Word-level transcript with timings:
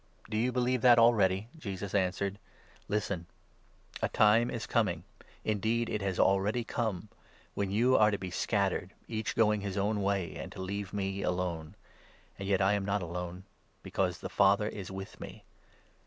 "Do 0.31 0.35
you 0.35 0.51
believe 0.51 0.81
that 0.81 0.97
already?" 0.97 1.47
Jesus 1.59 1.93
answered." 1.93 2.39
Listen! 2.89 3.27
31, 3.99 3.99
32 3.99 4.05
a 4.05 4.09
time 4.09 4.49
is 4.49 4.65
coming— 4.65 5.03
indeed 5.53 5.89
it 5.89 6.01
has 6.01 6.19
already 6.19 6.63
come— 6.63 7.09
when 7.53 7.69
you 7.69 7.95
are 7.95 8.09
to 8.09 8.17
be 8.17 8.31
scattered, 8.31 8.93
each 9.07 9.35
going 9.35 9.61
his 9.61 9.77
own 9.77 10.01
way, 10.01 10.35
and 10.35 10.51
to 10.53 10.59
leave 10.59 10.91
me 10.91 11.21
alone; 11.21 11.75
and 12.39 12.47
yet 12.47 12.61
I 12.63 12.73
am 12.73 12.83
not 12.83 13.03
alone, 13.03 13.43
because 13.83 14.17
the 14.17 14.27
Father 14.29 14.67
is 14.67 14.89
with 14.89 15.19
me. 15.21 15.43